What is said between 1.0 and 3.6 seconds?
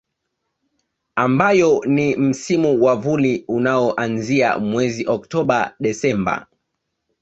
Ambayo ni Msimu wa Vuli